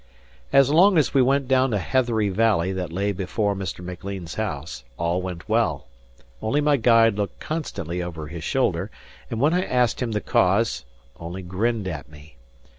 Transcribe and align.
As 0.51 0.71
long 0.71 0.97
as 0.97 1.13
we 1.13 1.21
went 1.21 1.47
down 1.47 1.75
a 1.75 1.77
heathery 1.77 2.29
valley 2.29 2.71
that 2.73 2.91
lay 2.91 3.11
before 3.11 3.55
Mr. 3.55 3.85
Maclean's 3.85 4.33
house, 4.33 4.83
all 4.97 5.21
went 5.21 5.47
well; 5.47 5.85
only 6.41 6.59
my 6.59 6.75
guide 6.75 7.13
looked 7.17 7.39
constantly 7.39 8.01
over 8.01 8.25
his 8.25 8.43
shoulder, 8.43 8.89
and 9.29 9.39
when 9.39 9.53
I 9.53 9.63
asked 9.63 10.01
him 10.01 10.13
the 10.13 10.19
cause, 10.19 10.85
only 11.17 11.43
grinned 11.43 11.87
at 11.87 12.09
me. 12.09 12.37